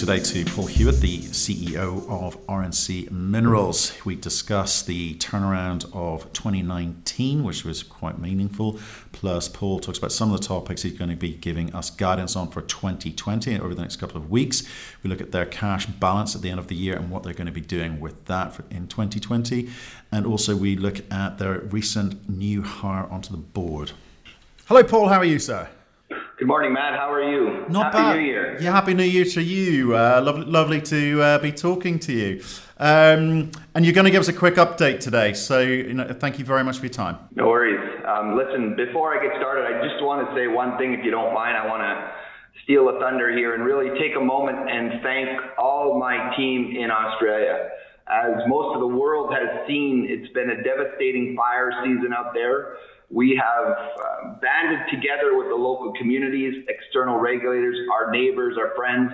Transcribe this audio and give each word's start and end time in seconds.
Today 0.00 0.18
to 0.18 0.46
Paul 0.46 0.64
Huet, 0.64 1.00
the 1.00 1.18
CEO 1.18 2.08
of 2.08 2.46
RNC 2.46 3.10
Minerals. 3.10 3.92
We 4.02 4.16
discussed 4.16 4.86
the 4.86 5.16
turnaround 5.16 5.94
of 5.94 6.32
2019, 6.32 7.44
which 7.44 7.66
was 7.66 7.82
quite 7.82 8.18
meaningful. 8.18 8.80
Plus, 9.12 9.46
Paul 9.46 9.78
talks 9.78 9.98
about 9.98 10.10
some 10.10 10.32
of 10.32 10.40
the 10.40 10.46
topics 10.46 10.80
he's 10.80 10.94
going 10.94 11.10
to 11.10 11.16
be 11.16 11.34
giving 11.34 11.74
us 11.74 11.90
guidance 11.90 12.34
on 12.34 12.48
for 12.48 12.62
2020 12.62 13.60
over 13.60 13.74
the 13.74 13.82
next 13.82 13.96
couple 13.96 14.16
of 14.16 14.30
weeks. 14.30 14.62
We 15.02 15.10
look 15.10 15.20
at 15.20 15.32
their 15.32 15.44
cash 15.44 15.84
balance 15.84 16.34
at 16.34 16.40
the 16.40 16.48
end 16.48 16.60
of 16.60 16.68
the 16.68 16.76
year 16.76 16.96
and 16.96 17.10
what 17.10 17.22
they're 17.22 17.34
going 17.34 17.44
to 17.44 17.52
be 17.52 17.60
doing 17.60 18.00
with 18.00 18.24
that 18.24 18.58
in 18.70 18.88
2020. 18.88 19.68
And 20.10 20.24
also, 20.24 20.56
we 20.56 20.76
look 20.76 21.02
at 21.12 21.36
their 21.36 21.58
recent 21.58 22.26
new 22.26 22.62
hire 22.62 23.04
onto 23.10 23.32
the 23.32 23.36
board. 23.36 23.92
Hello, 24.64 24.82
Paul. 24.82 25.08
How 25.08 25.18
are 25.18 25.26
you, 25.26 25.38
sir? 25.38 25.68
Good 26.40 26.48
morning, 26.48 26.72
Matt. 26.72 26.98
How 26.98 27.12
are 27.12 27.22
you? 27.22 27.66
Not 27.68 27.92
happy 27.92 27.98
bad. 27.98 28.16
New 28.16 28.22
Year. 28.22 28.56
Yeah, 28.62 28.72
happy 28.72 28.94
New 28.94 29.04
Year 29.04 29.26
to 29.26 29.42
you. 29.42 29.94
Uh, 29.94 30.22
lovely, 30.24 30.46
lovely 30.46 30.80
to 30.80 31.20
uh, 31.20 31.38
be 31.38 31.52
talking 31.52 31.98
to 31.98 32.14
you. 32.14 32.42
Um, 32.78 33.50
and 33.74 33.84
you're 33.84 33.92
going 33.92 34.06
to 34.06 34.10
give 34.10 34.22
us 34.22 34.28
a 34.28 34.32
quick 34.32 34.54
update 34.54 35.00
today. 35.00 35.34
So, 35.34 35.60
you 35.60 35.92
know, 35.92 36.10
thank 36.14 36.38
you 36.38 36.46
very 36.46 36.64
much 36.64 36.78
for 36.78 36.86
your 36.86 36.94
time. 36.94 37.18
No 37.34 37.48
worries. 37.48 37.78
Um, 38.08 38.38
listen, 38.38 38.74
before 38.74 39.12
I 39.12 39.22
get 39.22 39.36
started, 39.36 39.66
I 39.66 39.86
just 39.86 40.02
want 40.02 40.26
to 40.26 40.34
say 40.34 40.46
one 40.46 40.78
thing, 40.78 40.94
if 40.94 41.04
you 41.04 41.10
don't 41.10 41.34
mind. 41.34 41.58
I 41.58 41.66
want 41.66 41.82
to 41.82 42.10
steal 42.64 42.88
a 42.88 42.98
thunder 42.98 43.36
here 43.36 43.54
and 43.54 43.62
really 43.62 43.90
take 44.00 44.16
a 44.16 44.24
moment 44.24 44.56
and 44.66 45.02
thank 45.02 45.28
all 45.58 45.98
my 46.00 46.34
team 46.38 46.74
in 46.74 46.90
Australia. 46.90 47.68
As 48.08 48.48
most 48.48 48.74
of 48.74 48.80
the 48.80 48.88
world 48.88 49.30
has 49.34 49.68
seen, 49.68 50.06
it's 50.08 50.32
been 50.32 50.48
a 50.48 50.62
devastating 50.64 51.36
fire 51.36 51.70
season 51.84 52.14
out 52.16 52.32
there. 52.32 52.76
We 53.10 53.40
have 53.42 53.76
uh, 53.76 54.34
banded 54.40 54.86
together 54.88 55.36
with 55.36 55.48
the 55.48 55.56
local 55.56 55.92
communities, 55.98 56.64
external 56.68 57.18
regulators, 57.18 57.76
our 57.92 58.10
neighbors, 58.10 58.56
our 58.56 58.74
friends. 58.76 59.10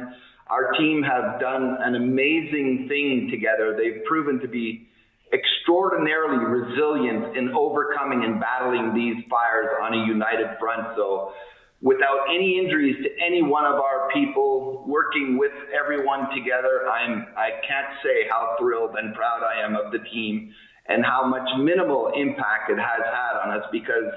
Our 0.49 0.73
team 0.73 1.03
have 1.03 1.41
done 1.41 1.79
an 1.81 1.95
amazing 1.95 2.87
thing 2.89 3.29
together. 3.31 3.75
They've 3.77 4.05
proven 4.05 4.39
to 4.41 4.49
be 4.49 4.87
extraordinarily 5.33 6.45
resilient 6.45 7.37
in 7.37 7.49
overcoming 7.51 8.23
and 8.25 8.39
battling 8.39 8.95
these 8.95 9.25
fires 9.31 9.69
on 9.83 9.95
a 9.95 10.07
united 10.07 10.59
front. 10.61 10.95
So, 10.95 11.33
without 11.81 12.27
any 12.33 12.59
injuries 12.59 12.97
to 13.03 13.09
any 13.25 13.43
one 13.43 13.65
of 13.65 13.75
our 13.75 14.09
people, 14.13 14.85
working 14.87 15.39
with 15.39 15.53
everyone 15.75 16.29
together, 16.35 16.87
I'm 16.89 17.27
I 17.37 17.51
can't 17.67 17.89
say 18.05 18.29
how 18.29 18.57
thrilled 18.61 18.95
and 18.97 19.15
proud 19.15 19.43
I 19.43 19.65
am 19.65 19.75
of 19.75 19.91
the 19.91 19.99
team 20.11 20.53
and 20.89 21.05
how 21.05 21.27
much 21.27 21.49
minimal 21.59 22.13
impact 22.15 22.71
it 22.71 22.79
has 22.79 23.03
had 23.05 23.41
on 23.45 23.59
us 23.59 23.67
because 23.73 24.13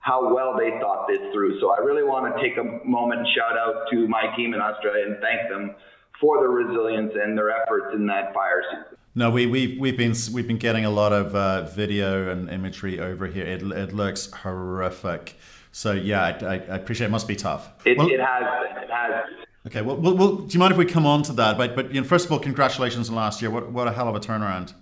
how 0.00 0.34
well 0.34 0.56
they 0.58 0.70
thought 0.80 1.06
this 1.08 1.20
through. 1.32 1.60
So 1.60 1.70
I 1.70 1.78
really 1.78 2.02
want 2.02 2.34
to 2.34 2.42
take 2.42 2.58
a 2.58 2.86
moment 2.86 3.20
and 3.20 3.28
shout 3.34 3.56
out 3.56 3.86
to 3.92 4.08
my 4.08 4.34
team 4.36 4.52
in 4.52 4.60
Australia 4.60 5.06
and 5.06 5.16
thank 5.20 5.48
them 5.48 5.74
for 6.20 6.38
their 6.38 6.50
resilience 6.50 7.12
and 7.14 7.38
their 7.38 7.50
efforts 7.50 7.94
in 7.94 8.06
that 8.06 8.34
fire 8.34 8.62
season. 8.70 8.98
No, 9.14 9.30
we, 9.30 9.46
we've, 9.46 9.78
we've 9.78 9.96
been 9.96 10.14
we've 10.32 10.46
been 10.46 10.58
getting 10.58 10.84
a 10.84 10.90
lot 10.90 11.12
of 11.12 11.34
uh, 11.34 11.62
video 11.66 12.30
and 12.30 12.48
imagery 12.48 12.98
over 12.98 13.26
here. 13.26 13.44
It, 13.44 13.62
it 13.62 13.92
looks 13.92 14.30
horrific. 14.32 15.36
So 15.70 15.92
yeah, 15.92 16.22
I, 16.22 16.54
I, 16.54 16.76
appreciate 16.76 17.08
it. 17.08 17.10
Must 17.10 17.28
be 17.28 17.36
tough. 17.36 17.68
It, 17.84 17.98
well, 17.98 18.08
it 18.08 18.20
has. 18.20 18.42
It 18.82 18.90
has. 18.90 19.24
Okay. 19.66 19.82
Well, 19.82 19.96
well, 19.96 20.16
well, 20.16 20.36
do 20.36 20.52
you 20.52 20.58
mind 20.58 20.72
if 20.72 20.78
we 20.78 20.86
come 20.86 21.04
on 21.04 21.22
to 21.24 21.32
that? 21.34 21.58
But 21.58 21.76
but 21.76 21.94
you 21.94 22.00
know, 22.00 22.06
first 22.06 22.24
of 22.24 22.32
all, 22.32 22.38
congratulations 22.38 23.10
on 23.10 23.14
last 23.14 23.42
year. 23.42 23.50
What 23.50 23.70
what 23.70 23.86
a 23.86 23.92
hell 23.92 24.08
of 24.08 24.16
a 24.16 24.20
turnaround. 24.20 24.72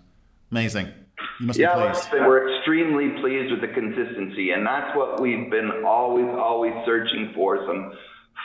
Amazing. 0.52 0.92
You 1.41 1.46
must 1.46 1.58
yeah, 1.58 1.74
be 1.74 1.92
pleased. 1.92 2.12
we're 2.12 2.55
extremely 2.55 3.19
pleased 3.20 3.50
with 3.50 3.62
the 3.62 3.72
consistency, 3.72 4.50
and 4.50 4.66
that's 4.66 4.94
what 4.94 5.20
we've 5.20 5.50
been 5.50 5.84
always, 5.86 6.28
always 6.28 6.74
searching 6.84 7.32
for 7.34 7.64
some 7.66 7.92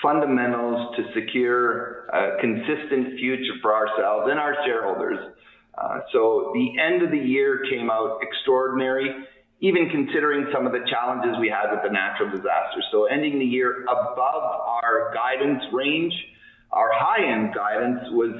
fundamentals 0.02 0.96
to 0.96 1.04
secure 1.14 2.08
a 2.08 2.40
consistent 2.40 3.20
future 3.20 3.54
for 3.62 3.76
ourselves 3.76 4.28
and 4.32 4.40
our 4.40 4.56
shareholders. 4.66 5.20
Uh, 5.78 6.00
so 6.14 6.52
the 6.54 6.80
end 6.80 7.04
of 7.04 7.12
the 7.12 7.18
year 7.18 7.66
came 7.70 7.90
out 7.90 8.20
extraordinary, 8.22 9.14
even 9.60 9.90
considering 9.90 10.48
some 10.54 10.66
of 10.66 10.72
the 10.72 10.86
challenges 10.90 11.36
we 11.40 11.50
had 11.50 11.72
with 11.72 11.84
the 11.84 11.92
natural 11.92 12.30
disaster. 12.30 12.80
So 12.94 13.06
ending 13.06 13.40
the 13.40 13.46
year 13.46 13.84
above 13.84 14.44
our 14.72 15.14
guidance 15.14 15.64
range, 15.74 16.14
our 16.72 16.92
high 16.94 17.30
end 17.30 17.54
guidance 17.54 18.08
was 18.12 18.32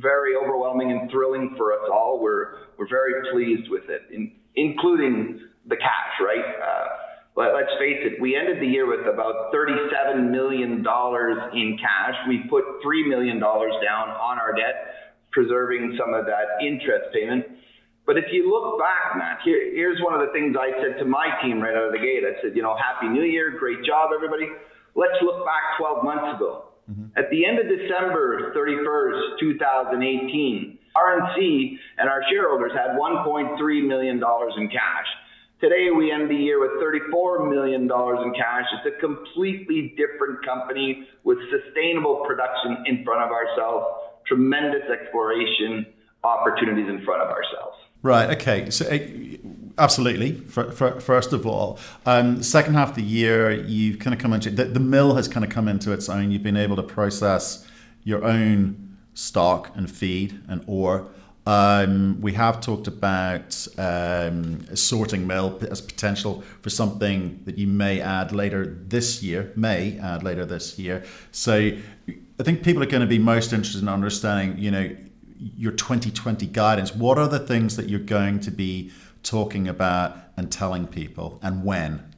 very 0.00 0.34
overwhelming 0.36 0.90
and 0.90 1.10
thrilling 1.10 1.54
for 1.56 1.72
us 1.72 1.88
all. 1.92 2.20
We're 2.20 2.58
we're 2.78 2.88
very 2.88 3.30
pleased 3.32 3.70
with 3.70 3.88
it, 3.88 4.02
in, 4.12 4.32
including 4.56 5.40
the 5.66 5.76
cash, 5.76 6.14
right? 6.20 6.44
Uh, 6.44 6.86
but 7.34 7.50
let's 7.54 7.72
face 7.78 7.98
it, 8.06 8.20
we 8.20 8.36
ended 8.36 8.62
the 8.62 8.66
year 8.66 8.86
with 8.86 9.06
about 9.06 9.52
$37 9.52 10.30
million 10.30 10.86
in 10.86 11.78
cash. 11.78 12.14
We 12.28 12.46
put 12.48 12.62
$3 12.84 13.08
million 13.08 13.40
down 13.40 14.08
on 14.14 14.38
our 14.38 14.54
debt, 14.54 15.18
preserving 15.32 15.98
some 15.98 16.14
of 16.14 16.26
that 16.26 16.62
interest 16.64 17.10
payment. 17.12 17.44
But 18.06 18.18
if 18.18 18.26
you 18.30 18.50
look 18.52 18.78
back, 18.78 19.16
Matt, 19.16 19.38
here, 19.44 19.58
here's 19.74 19.98
one 20.00 20.14
of 20.14 20.20
the 20.20 20.32
things 20.32 20.54
I 20.54 20.70
said 20.78 20.98
to 21.00 21.04
my 21.04 21.26
team 21.42 21.58
right 21.60 21.74
out 21.74 21.86
of 21.86 21.92
the 21.92 21.98
gate. 21.98 22.22
I 22.22 22.40
said, 22.40 22.54
you 22.54 22.62
know, 22.62 22.76
Happy 22.76 23.08
New 23.08 23.24
Year, 23.24 23.56
great 23.58 23.82
job, 23.82 24.10
everybody. 24.14 24.46
Let's 24.94 25.18
look 25.22 25.44
back 25.44 25.74
12 25.78 26.04
months 26.04 26.36
ago. 26.36 26.73
Mm-hmm. 26.90 27.16
At 27.16 27.30
the 27.30 27.46
end 27.46 27.58
of 27.58 27.66
December 27.66 28.52
31st, 28.54 29.40
2018, 29.40 30.78
RNC 30.96 31.78
and 31.98 32.08
our 32.08 32.22
shareholders 32.30 32.72
had 32.72 32.96
$1.3 32.96 33.86
million 33.86 34.16
in 34.16 34.68
cash. 34.68 35.06
Today, 35.60 35.88
we 35.96 36.12
end 36.12 36.28
the 36.28 36.34
year 36.34 36.60
with 36.60 36.72
$34 36.82 37.48
million 37.48 37.82
in 37.82 38.34
cash. 38.34 38.64
It's 38.74 38.96
a 38.96 39.00
completely 39.00 39.94
different 39.96 40.44
company 40.44 41.08
with 41.24 41.38
sustainable 41.50 42.22
production 42.26 42.84
in 42.86 43.02
front 43.04 43.22
of 43.22 43.30
ourselves, 43.30 43.86
tremendous 44.26 44.82
exploration 44.90 45.86
opportunities 46.22 46.88
in 46.88 47.02
front 47.04 47.22
of 47.22 47.28
ourselves. 47.28 47.78
Right. 48.02 48.30
Okay. 48.36 48.68
So, 48.70 48.84
uh, 48.84 48.98
absolutely. 49.78 50.32
For, 50.32 50.70
for, 50.70 51.00
first 51.00 51.32
of 51.32 51.46
all, 51.46 51.78
um, 52.06 52.42
second 52.42 52.74
half 52.74 52.90
of 52.90 52.94
the 52.96 53.02
year, 53.02 53.52
you've 53.52 53.98
kind 53.98 54.14
of 54.14 54.20
come 54.20 54.32
into 54.32 54.50
the, 54.50 54.64
the 54.64 54.80
mill 54.80 55.14
has 55.14 55.28
kind 55.28 55.44
of 55.44 55.50
come 55.50 55.68
into 55.68 55.92
its 55.92 56.08
own. 56.08 56.30
You've 56.30 56.42
been 56.42 56.56
able 56.56 56.76
to 56.76 56.82
process 56.82 57.66
your 58.04 58.24
own 58.24 58.96
stock 59.14 59.70
and 59.76 59.90
feed 59.90 60.40
and 60.48 60.62
ore. 60.66 61.08
Um, 61.46 62.20
we 62.22 62.32
have 62.32 62.60
talked 62.60 62.86
about 62.86 63.66
um, 63.76 64.64
a 64.70 64.76
sorting 64.76 65.26
mill 65.26 65.58
as 65.70 65.82
potential 65.82 66.42
for 66.62 66.70
something 66.70 67.42
that 67.44 67.58
you 67.58 67.66
may 67.66 68.00
add 68.00 68.32
later 68.32 68.78
this 68.86 69.22
year, 69.22 69.52
may 69.54 69.98
add 69.98 70.22
later 70.22 70.46
this 70.46 70.78
year. 70.78 71.04
So 71.32 71.72
I 72.08 72.42
think 72.42 72.62
people 72.62 72.82
are 72.82 72.86
going 72.86 73.02
to 73.02 73.06
be 73.06 73.18
most 73.18 73.52
interested 73.52 73.82
in 73.82 73.88
understanding, 73.88 74.58
you 74.58 74.70
know, 74.70 74.96
your 75.36 75.72
2020 75.72 76.46
guidance, 76.46 76.94
what 76.94 77.18
are 77.18 77.28
the 77.28 77.38
things 77.38 77.76
that 77.76 77.88
you're 77.88 78.00
going 78.00 78.40
to 78.40 78.50
be 78.50 78.90
talking 79.24 79.66
about 79.66 80.16
and 80.36 80.52
telling 80.52 80.86
people 80.86 81.40
and 81.42 81.64
when? 81.64 82.14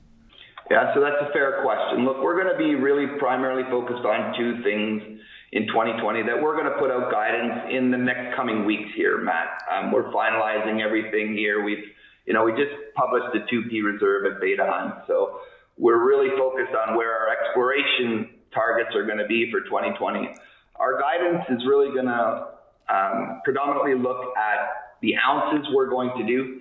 Yeah, 0.71 0.93
so 0.95 1.01
that's 1.01 1.17
a 1.23 1.33
fair 1.33 1.63
question. 1.63 2.05
Look, 2.05 2.19
we're 2.23 2.41
going 2.43 2.53
to 2.53 2.59
be 2.59 2.75
really 2.75 3.07
primarily 3.19 3.63
focused 3.71 4.05
on 4.05 4.35
two 4.37 4.63
things 4.63 5.21
in 5.53 5.67
2020 5.69 6.23
that 6.25 6.43
we're 6.43 6.59
going 6.59 6.67
to 6.67 6.79
put 6.79 6.91
out 6.91 7.11
guidance 7.11 7.71
in 7.71 7.91
the 7.91 7.97
next 7.97 8.35
coming 8.35 8.67
weeks 8.67 8.91
here, 8.97 9.19
Matt. 9.23 9.63
Um, 9.71 9.93
we're 9.93 10.11
finalizing 10.13 10.83
everything 10.83 11.35
here. 11.35 11.63
We've, 11.63 11.85
you 12.27 12.35
know, 12.35 12.45
we 12.45 12.51
just 12.53 12.75
published 12.97 13.31
the 13.33 13.47
2P 13.47 13.85
reserve 13.85 14.27
at 14.27 14.41
Beta 14.41 14.67
Hunt. 14.67 15.07
So 15.07 15.39
we're 15.79 16.05
really 16.05 16.31
focused 16.37 16.75
on 16.75 16.97
where 16.97 17.13
our 17.15 17.31
exploration 17.31 18.31
targets 18.53 18.91
are 18.97 19.07
going 19.07 19.19
to 19.19 19.27
be 19.27 19.51
for 19.53 19.61
2020. 19.61 20.35
Our 20.77 21.01
guidance 21.01 21.45
is 21.49 21.65
really 21.67 21.95
going 21.95 22.07
to 22.07 22.49
um, 22.89 23.41
predominantly 23.45 23.95
look 23.95 24.37
at 24.37 24.99
the 25.01 25.15
ounces 25.17 25.67
we're 25.73 25.89
going 25.89 26.11
to 26.19 26.27
do. 26.27 26.61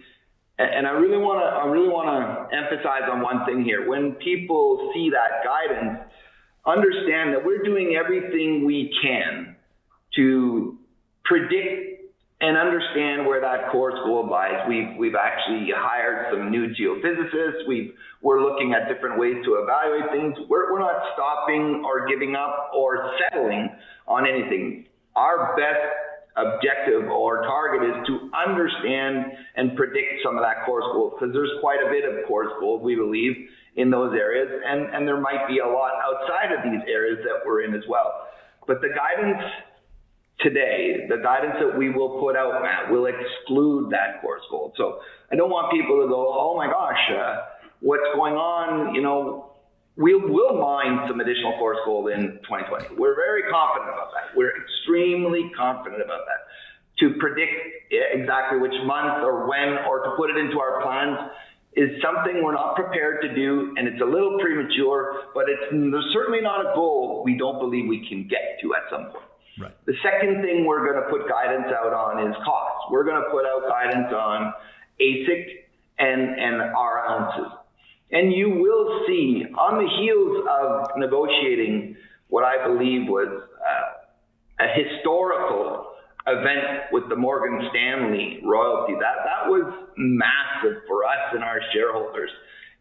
And 0.58 0.88
I 0.88 0.92
really 0.92 1.18
want 1.18 1.44
to, 1.44 1.48
I 1.48 1.66
really 1.68 1.90
want 1.90 2.08
to 2.08 2.56
emphasize 2.56 3.10
on 3.12 3.22
one 3.22 3.46
thing 3.46 3.64
here. 3.64 3.90
When 3.90 4.14
people 4.14 4.92
see 4.94 5.12
that 5.12 5.44
guidance, 5.44 6.00
understand 6.66 7.34
that 7.34 7.44
we're 7.44 7.64
doing 7.64 7.96
everything 8.00 8.66
we 8.66 8.96
can 9.02 9.58
to 10.16 10.78
predict 11.26 11.96
and 12.42 12.58
understand 12.58 13.26
where 13.26 13.42
that 13.42 13.72
coarse 13.72 13.96
gold 14.06 14.30
lies. 14.30 14.64
We've 14.68 14.96
we've 14.98 15.16
actually 15.16 15.70
hired 15.76 16.28
some 16.32 16.52
new 16.52 16.68
geophysicists. 16.68 17.68
We've 17.68 17.92
we're 18.22 18.42
looking 18.42 18.74
at 18.74 18.92
different 18.92 19.20
ways 19.20 19.36
to 19.46 19.56
evaluate 19.56 20.12
things. 20.12 20.48
We're 20.50 20.72
we're 20.72 20.80
not 20.80 21.02
stopping 21.14 21.84
or 21.86 22.08
giving 22.08 22.36
up 22.36 22.72
or 22.76 23.12
settling 23.20 23.70
on 24.08 24.28
anything. 24.28 24.86
Our 25.16 25.56
best 25.56 26.05
objective 26.38 27.10
or 27.10 27.44
target 27.44 27.90
is 27.90 28.08
to 28.08 28.30
understand 28.36 29.32
and 29.56 29.76
predict 29.76 30.20
some 30.24 30.36
of 30.36 30.44
that 30.44 30.66
coarse 30.66 30.84
gold 30.92 31.14
because 31.16 31.34
there's 31.34 31.52
quite 31.62 31.80
a 31.80 31.90
bit 31.90 32.04
of 32.04 32.28
coarse 32.28 32.52
gold 32.60 32.82
we 32.82 32.96
believe 32.96 33.32
in 33.76 33.90
those 33.90 34.14
areas 34.14 34.48
and 34.66 34.94
and 34.94 35.08
there 35.08 35.20
might 35.20 35.48
be 35.48 35.60
a 35.60 35.66
lot 35.66 35.94
outside 36.04 36.52
of 36.52 36.60
these 36.64 36.84
areas 36.92 37.20
that 37.24 37.40
we're 37.46 37.64
in 37.64 37.74
as 37.74 37.84
well 37.88 38.28
but 38.68 38.82
the 38.82 38.90
guidance 38.90 39.44
today, 40.40 41.08
the 41.10 41.18
guidance 41.18 41.56
that 41.60 41.78
we 41.78 41.90
will 41.90 42.20
put 42.20 42.36
out, 42.36 42.62
Matt, 42.62 42.92
will 42.92 43.08
exclude 43.08 43.90
that 43.92 44.22
coarse 44.22 44.42
gold. 44.50 44.74
So 44.78 45.00
I 45.32 45.36
don't 45.36 45.50
want 45.50 45.72
people 45.72 46.02
to 46.02 46.08
go, 46.08 46.34
oh 46.38 46.56
my 46.58 46.68
gosh, 46.68 47.00
uh, 47.12 47.36
what's 47.82 48.06
going 48.16 48.34
on? 48.34 48.94
You 48.96 49.02
know, 49.02 49.55
we 49.98 50.14
will 50.14 50.60
mine 50.60 51.08
some 51.08 51.20
additional 51.20 51.58
coarse 51.58 51.78
gold 51.86 52.10
in 52.10 52.40
2020. 52.44 52.96
We're 52.98 53.16
very 53.16 53.44
confident 53.50 53.92
about 53.94 54.12
that. 54.12 54.36
We're 54.36 54.52
extremely 54.62 55.52
confident 55.56 56.02
about 56.02 56.26
that. 56.28 56.52
To 57.00 57.16
predict 57.20 57.54
exactly 57.92 58.60
which 58.60 58.76
month 58.86 59.24
or 59.24 59.48
when 59.48 59.80
or 59.88 60.04
to 60.04 60.12
put 60.18 60.30
it 60.30 60.38
into 60.38 60.60
our 60.60 60.82
plans 60.82 61.32
is 61.76 61.90
something 62.02 62.42
we're 62.42 62.54
not 62.54 62.76
prepared 62.76 63.22
to 63.22 63.36
do, 63.36 63.74
and 63.76 63.88
it's 63.88 64.02
a 64.02 64.06
little 64.06 64.40
premature, 64.40 65.28
but 65.34 65.46
it's 65.50 65.72
certainly 66.14 66.40
not 66.40 66.62
a 66.62 66.72
goal 66.74 67.22
we 67.26 67.38
don't 67.38 67.60
believe 67.60 67.88
we 67.88 68.08
can 68.08 68.28
get 68.28 68.60
to 68.62 68.74
at 68.76 68.84
some 68.90 69.12
point. 69.12 69.26
Right. 69.60 69.74
The 69.86 69.94
second 70.04 70.42
thing 70.42 70.66
we're 70.66 70.86
going 70.86 71.02
to 71.04 71.10
put 71.10 71.28
guidance 71.30 71.68
out 71.72 71.94
on 71.94 72.28
is 72.30 72.36
costs. 72.44 72.92
We're 72.92 73.04
going 73.04 73.22
to 73.22 73.30
put 73.30 73.46
out 73.46 73.64
guidance 73.68 74.14
on 74.14 74.54
AISC 75.00 75.46
and, 76.00 76.22
and 76.40 76.62
our 76.62 77.08
ounces. 77.08 77.52
And 78.12 78.32
you 78.32 78.50
will 78.50 79.04
see 79.08 79.44
on 79.58 79.84
the 79.84 79.90
heels 80.00 80.46
of 80.50 80.98
negotiating 80.98 81.96
what 82.28 82.44
I 82.44 82.66
believe 82.68 83.08
was 83.08 83.28
uh, 83.30 84.64
a 84.64 84.68
historical 84.84 85.92
event 86.28 86.92
with 86.92 87.10
the 87.10 87.16
Morgan 87.16 87.68
Stanley 87.70 88.40
royalty. 88.44 88.94
That 88.94 89.26
that 89.26 89.50
was 89.50 89.74
massive 89.98 90.82
for 90.88 91.04
us 91.06 91.34
and 91.34 91.44
our 91.44 91.60
shareholders. 91.74 92.30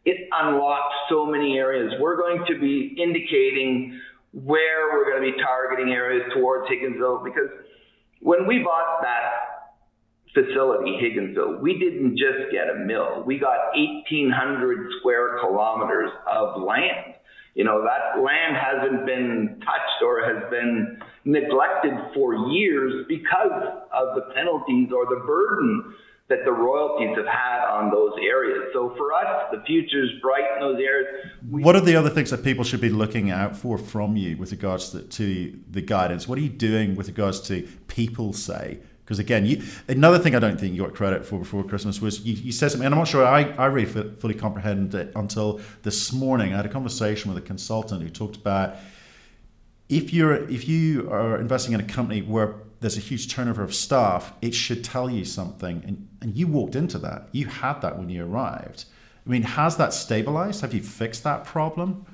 It 0.04 0.28
unlocked 0.32 0.94
so 1.08 1.24
many 1.24 1.56
areas. 1.56 1.92
We're 2.00 2.16
going 2.16 2.44
to 2.48 2.60
be 2.60 2.94
indicating 3.00 3.98
where 4.32 4.92
we're 4.92 5.10
going 5.10 5.24
to 5.24 5.32
be 5.32 5.42
targeting 5.42 5.92
areas 5.92 6.24
towards 6.34 6.68
Higginsville 6.68 7.24
because 7.24 7.48
when 8.20 8.46
we 8.46 8.58
bought 8.58 9.00
that 9.02 9.53
facility, 10.34 10.98
Higginsville, 11.00 11.60
we 11.60 11.78
didn't 11.78 12.18
just 12.18 12.52
get 12.52 12.68
a 12.68 12.84
mill. 12.84 13.22
We 13.24 13.38
got 13.38 13.74
1,800 13.74 14.90
square 14.98 15.38
kilometers 15.40 16.10
of 16.26 16.60
land. 16.62 17.14
You 17.54 17.62
know, 17.62 17.84
that 17.84 18.20
land 18.20 18.56
hasn't 18.56 19.06
been 19.06 19.60
touched 19.64 20.02
or 20.02 20.24
has 20.24 20.50
been 20.50 21.00
neglected 21.24 21.92
for 22.12 22.34
years 22.50 23.06
because 23.08 23.52
of 23.92 24.16
the 24.16 24.32
penalties 24.34 24.90
or 24.92 25.06
the 25.06 25.22
burden 25.24 25.94
that 26.28 26.38
the 26.44 26.50
royalties 26.50 27.16
have 27.16 27.26
had 27.26 27.64
on 27.68 27.90
those 27.90 28.12
areas. 28.20 28.70
So 28.72 28.94
for 28.96 29.12
us, 29.12 29.52
the 29.52 29.62
future's 29.66 30.10
bright 30.20 30.44
in 30.54 30.60
those 30.60 30.80
areas. 30.80 31.30
We 31.48 31.62
what 31.62 31.76
are 31.76 31.80
the 31.80 31.96
other 31.96 32.10
things 32.10 32.30
that 32.30 32.42
people 32.42 32.64
should 32.64 32.80
be 32.80 32.88
looking 32.88 33.30
out 33.30 33.56
for 33.56 33.76
from 33.78 34.16
you 34.16 34.36
with 34.36 34.50
regards 34.50 34.90
to, 34.90 35.02
to 35.02 35.58
the 35.70 35.82
guidance? 35.82 36.26
What 36.26 36.38
are 36.38 36.42
you 36.42 36.48
doing 36.48 36.96
with 36.96 37.08
regards 37.08 37.40
to 37.48 37.68
people 37.88 38.32
say? 38.32 38.80
Because 39.04 39.18
again, 39.18 39.44
you, 39.44 39.62
another 39.86 40.18
thing 40.18 40.34
I 40.34 40.38
don't 40.38 40.58
think 40.58 40.74
you 40.74 40.82
got 40.82 40.94
credit 40.94 41.26
for 41.26 41.38
before 41.38 41.62
Christmas 41.62 42.00
was 42.00 42.24
you, 42.24 42.34
you 42.34 42.52
said 42.52 42.70
something, 42.70 42.86
and 42.86 42.94
I'm 42.94 43.00
not 43.00 43.08
sure 43.08 43.24
I, 43.24 43.42
I 43.58 43.66
really 43.66 43.84
fully 43.86 44.34
comprehended 44.34 44.94
it 44.94 45.12
until 45.14 45.60
this 45.82 46.12
morning. 46.12 46.54
I 46.54 46.56
had 46.56 46.66
a 46.66 46.70
conversation 46.70 47.32
with 47.32 47.42
a 47.42 47.46
consultant 47.46 48.02
who 48.02 48.08
talked 48.08 48.36
about 48.36 48.76
if 49.88 50.12
you're 50.12 50.48
if 50.48 50.66
you 50.66 51.10
are 51.10 51.38
investing 51.38 51.74
in 51.74 51.80
a 51.80 51.84
company 51.84 52.22
where 52.22 52.54
there's 52.80 52.96
a 52.96 53.00
huge 53.00 53.32
turnover 53.32 53.62
of 53.62 53.74
staff, 53.74 54.32
it 54.42 54.54
should 54.54 54.84
tell 54.84 55.08
you 55.08 55.24
something. 55.24 55.82
And, 55.86 56.08
and 56.20 56.36
you 56.36 56.46
walked 56.46 56.76
into 56.76 56.98
that. 56.98 57.28
You 57.32 57.46
had 57.46 57.80
that 57.80 57.96
when 57.98 58.10
you 58.10 58.24
arrived. 58.26 58.84
I 59.26 59.30
mean, 59.30 59.42
has 59.42 59.78
that 59.78 59.94
stabilized? 59.94 60.60
Have 60.60 60.74
you 60.74 60.82
fixed 60.82 61.24
that 61.24 61.44
problem? 61.44 62.04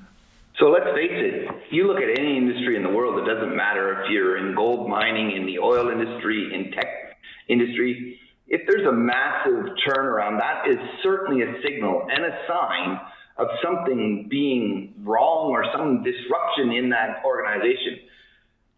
So 0.57 0.69
let's 0.69 0.85
face 0.85 1.11
it, 1.11 1.50
you 1.71 1.87
look 1.87 1.97
at 1.97 2.19
any 2.19 2.37
industry 2.37 2.75
in 2.75 2.83
the 2.83 2.89
world, 2.89 3.19
it 3.19 3.31
doesn't 3.31 3.55
matter 3.55 4.01
if 4.01 4.11
you're 4.11 4.37
in 4.37 4.55
gold 4.55 4.89
mining, 4.89 5.35
in 5.35 5.45
the 5.45 5.59
oil 5.59 5.89
industry, 5.89 6.51
in 6.53 6.71
tech 6.71 7.17
industry, 7.47 8.19
if 8.51 8.61
there's 8.67 8.85
a 8.85 8.91
massive 8.91 9.75
turnaround, 9.87 10.39
that 10.39 10.67
is 10.69 10.77
certainly 11.01 11.41
a 11.41 11.53
signal 11.63 12.05
and 12.11 12.25
a 12.25 12.37
sign 12.47 12.99
of 13.37 13.47
something 13.63 14.27
being 14.29 14.93
wrong 15.03 15.51
or 15.51 15.65
some 15.73 16.03
disruption 16.03 16.71
in 16.73 16.89
that 16.89 17.23
organization. 17.25 17.99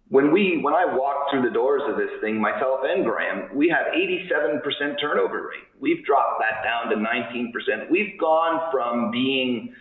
When 0.10 0.32
we 0.32 0.60
when 0.62 0.76
I 0.76 0.86
walked 0.86 1.32
through 1.32 1.42
the 1.42 1.54
doors 1.54 1.82
of 1.88 1.98
this 1.98 2.12
thing, 2.22 2.40
myself 2.40 2.82
and 2.84 3.04
Graham, 3.04 3.50
we 3.56 3.68
had 3.68 3.92
87% 3.94 5.02
turnover 5.02 5.50
rate. 5.50 5.66
We've 5.80 6.06
dropped 6.06 6.40
that 6.42 6.64
down 6.64 6.92
to 6.92 6.96
19%. 6.96 7.90
We've 7.90 8.20
gone 8.20 8.70
from 8.72 9.10
being 9.10 9.74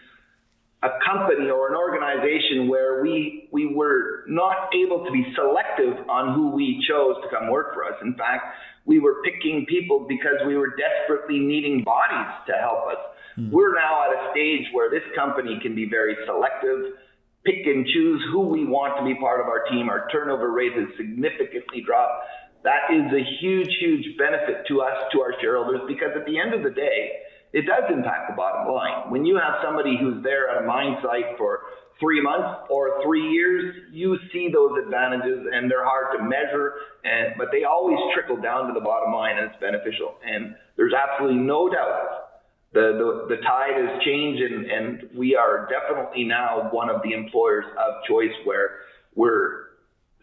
a 0.83 0.91
company 1.07 1.49
or 1.49 1.69
an 1.69 1.77
organization 1.77 2.69
where 2.69 3.03
we 3.03 3.49
we 3.53 3.73
were 3.73 4.25
not 4.27 4.69
able 4.75 5.05
to 5.05 5.13
be 5.13 5.25
selective 5.35 6.09
on 6.09 6.35
who 6.35 6.51
we 6.51 6.85
chose 6.89 7.17
to 7.23 7.29
come 7.31 7.51
work 7.51 7.73
for 7.73 7.85
us. 7.85 7.95
In 8.03 8.15
fact, 8.15 8.57
we 8.85 8.99
were 8.99 9.23
picking 9.23 9.65
people 9.69 10.07
because 10.09 10.43
we 10.47 10.57
were 10.57 10.75
desperately 10.75 11.39
needing 11.39 11.85
bodies 11.85 12.35
to 12.49 12.55
help 12.55 12.89
us. 12.89 12.99
Mm. 13.39 13.51
We're 13.51 13.75
now 13.75 14.11
at 14.11 14.11
a 14.11 14.31
stage 14.33 14.67
where 14.73 14.91
this 14.91 15.07
company 15.15 15.59
can 15.63 15.77
be 15.77 15.89
very 15.89 16.17
selective, 16.27 16.99
pick 17.45 17.65
and 17.65 17.87
choose 17.87 18.21
who 18.33 18.41
we 18.41 18.67
want 18.67 18.99
to 18.99 19.05
be 19.05 19.15
part 19.15 19.41
of 19.41 19.47
our 19.47 19.63
team. 19.71 19.89
Our 19.89 20.09
turnover 20.11 20.51
rate 20.51 20.73
has 20.75 20.89
significantly 20.97 21.83
dropped. 21.87 22.27
That 22.65 22.91
is 22.91 23.07
a 23.13 23.23
huge, 23.41 23.71
huge 23.81 24.19
benefit 24.19 24.67
to 24.69 24.83
us, 24.83 24.99
to 25.13 25.21
our 25.21 25.35
shareholders, 25.41 25.83
because 25.87 26.11
at 26.17 26.27
the 26.27 26.39
end 26.39 26.55
of 26.55 26.63
the 26.63 26.71
day, 26.71 27.22
it 27.53 27.67
does 27.67 27.85
impact 27.93 28.31
the 28.31 28.37
bottom 28.37 28.73
line. 28.73 29.11
When 29.11 29.25
you 29.25 29.37
have 29.37 29.61
somebody 29.63 29.97
who's 30.01 30.23
there 30.23 30.49
at 30.49 30.63
a 30.63 30.67
mine 30.67 30.97
site 31.03 31.37
for 31.37 31.61
three 32.01 32.21
months 32.21 32.67
or 32.71 33.03
three 33.05 33.31
years, 33.31 33.75
you 33.93 34.17
see 34.33 34.51
those 34.53 34.73
advantages 34.85 35.47
and 35.53 35.71
they're 35.71 35.85
hard 35.85 36.19
to 36.19 36.25
measure, 36.25 36.75
and 37.05 37.35
but 37.37 37.49
they 37.53 37.65
always 37.65 37.99
trickle 38.15 38.41
down 38.41 38.67
to 38.69 38.75
the 38.75 38.81
bottom 38.81 39.13
line 39.13 39.39
and 39.39 39.51
it's 39.51 39.61
beneficial. 39.61 40.17
And 40.25 40.57
there's 40.77 40.95
absolutely 40.95 41.41
no 41.41 41.69
doubt 41.69 42.33
the, 42.73 43.27
the, 43.29 43.37
the 43.37 43.43
tide 43.43 43.77
has 43.77 44.03
changed 44.03 44.43
and, 44.43 44.65
and 44.67 45.17
we 45.17 45.37
are 45.37 45.69
definitely 45.69 46.25
now 46.25 46.71
one 46.73 46.89
of 46.89 47.03
the 47.03 47.13
employers 47.13 47.67
of 47.77 48.03
choice 48.09 48.33
where 48.45 48.81
we're 49.15 49.67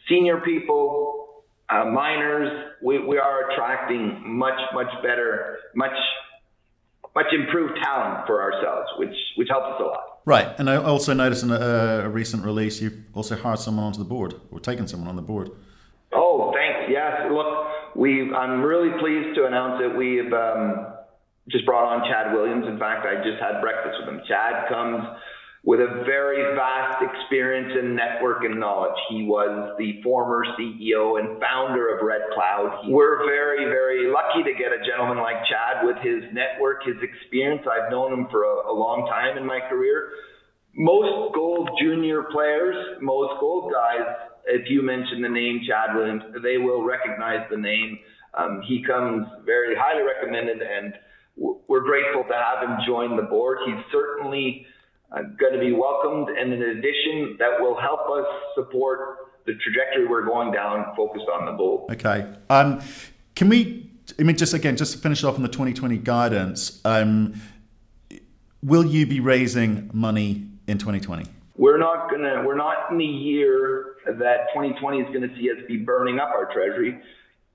senior 0.09 0.41
people, 0.41 1.43
uh, 1.69 1.85
miners, 1.85 2.73
we, 2.81 2.97
we 3.05 3.19
are 3.19 3.51
attracting 3.51 4.23
much, 4.25 4.59
much 4.73 4.91
better, 5.03 5.59
much 5.75 5.93
much 7.15 7.27
improved 7.33 7.73
talent 7.83 8.27
for 8.27 8.41
ourselves, 8.41 8.89
which 8.97 9.15
which 9.35 9.47
helps 9.49 9.67
us 9.75 9.81
a 9.81 9.83
lot. 9.83 10.19
Right, 10.25 10.47
and 10.59 10.69
I 10.69 10.75
also 10.75 11.13
noticed 11.13 11.43
in 11.43 11.51
a, 11.51 12.03
a 12.05 12.09
recent 12.09 12.43
release 12.43 12.81
you've 12.81 12.97
also 13.13 13.35
hired 13.35 13.59
someone 13.59 13.85
onto 13.85 13.99
the 13.99 14.05
board 14.05 14.35
or 14.51 14.59
taken 14.59 14.87
someone 14.87 15.09
on 15.09 15.15
the 15.15 15.21
board. 15.21 15.49
Oh, 16.13 16.51
thanks. 16.53 16.91
Yes, 16.91 17.31
look, 17.31 17.67
we 17.95 18.31
I'm 18.33 18.61
really 18.61 18.97
pleased 18.99 19.35
to 19.37 19.45
announce 19.45 19.81
that 19.81 19.95
we've 19.97 20.31
um, 20.33 20.87
just 21.49 21.65
brought 21.65 21.85
on 21.85 22.07
Chad 22.09 22.33
Williams. 22.33 22.67
In 22.67 22.77
fact, 22.77 23.05
I 23.05 23.15
just 23.23 23.41
had 23.41 23.61
breakfast 23.61 23.97
with 23.99 24.09
him. 24.09 24.21
Chad 24.27 24.69
comes 24.69 25.03
with 25.63 25.81
a 25.81 26.03
very 26.05 26.55
vast 26.55 27.03
experience 27.03 27.73
in 27.77 27.95
network 27.95 28.43
and 28.43 28.59
knowledge. 28.59 28.95
He 29.09 29.23
was 29.23 29.75
the 29.77 30.01
former 30.01 30.45
CEO 30.57 31.19
and 31.19 31.39
founder 31.41 31.93
of 31.93 32.05
Red 32.05 32.21
Cloud. 32.33 32.87
We're 32.87 33.25
very, 33.25 33.65
very 33.65 34.07
lucky 34.07 34.43
to 34.43 34.57
get 34.57 34.71
a 34.71 34.79
gentleman 34.87 35.17
like 35.17 35.43
Chad 35.51 35.85
with 35.85 35.97
his 35.97 36.23
network, 36.31 36.83
his 36.83 36.95
experience. 37.03 37.67
I've 37.67 37.91
known 37.91 38.13
him 38.13 38.27
for 38.31 38.43
a, 38.43 38.71
a 38.71 38.73
long 38.73 39.05
time 39.07 39.37
in 39.37 39.45
my 39.45 39.59
career. 39.69 40.11
Most 40.75 41.35
gold 41.35 41.69
junior 41.81 42.23
players, 42.31 42.75
most 43.01 43.39
gold 43.41 43.73
guys, 43.73 44.15
if 44.47 44.69
you 44.69 44.81
mention 44.81 45.21
the 45.21 45.29
name 45.29 45.59
Chad 45.67 45.95
Williams, 45.95 46.23
they 46.41 46.57
will 46.57 46.83
recognize 46.83 47.45
the 47.51 47.57
name. 47.57 47.99
Um, 48.33 48.61
he 48.67 48.83
comes 48.83 49.27
very 49.45 49.75
highly 49.75 50.03
recommended, 50.03 50.61
and 50.61 50.93
we're 51.35 51.83
grateful 51.83 52.23
to 52.23 52.33
have 52.33 52.67
him 52.67 52.77
join 52.87 53.17
the 53.17 53.23
board. 53.23 53.59
He's 53.65 53.83
certainly 53.91 54.65
uh, 55.11 55.21
going 55.39 55.53
to 55.53 55.59
be 55.59 55.71
welcomed 55.71 56.29
and 56.29 56.53
an 56.53 56.61
addition 56.61 57.35
that 57.39 57.59
will 57.59 57.79
help 57.79 58.01
us 58.09 58.25
support 58.55 59.17
the 59.45 59.53
trajectory 59.55 60.05
we're 60.07 60.25
going 60.25 60.51
down 60.51 60.93
focused 60.95 61.25
on 61.33 61.45
the 61.45 61.51
goal. 61.53 61.87
Okay. 61.91 62.31
Um, 62.49 62.81
can 63.35 63.49
we, 63.49 63.89
I 64.19 64.23
mean, 64.23 64.37
just 64.37 64.53
again, 64.53 64.77
just 64.77 64.93
to 64.93 64.99
finish 64.99 65.23
off 65.23 65.35
on 65.35 65.41
the 65.41 65.49
2020 65.49 65.97
guidance, 65.97 66.81
um, 66.85 67.41
will 68.61 68.85
you 68.85 69.07
be 69.07 69.19
raising 69.19 69.89
money 69.93 70.47
in 70.67 70.77
2020? 70.77 71.25
We're 71.55 71.77
not 71.77 72.09
gonna. 72.09 72.43
We're 72.45 72.55
not 72.55 72.89
in 72.89 72.99
the 72.99 73.05
year 73.05 73.95
that 74.05 74.47
2020 74.53 74.99
is 74.99 75.07
going 75.07 75.27
to 75.27 75.35
see 75.35 75.49
us 75.51 75.57
be 75.67 75.75
burning 75.75 76.17
up 76.17 76.29
our 76.29 76.51
treasury, 76.53 76.97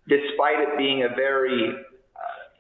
despite 0.09 0.61
it 0.61 0.77
being 0.77 1.05
a 1.05 1.09
very 1.17 1.75